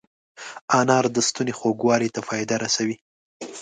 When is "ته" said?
2.15-2.21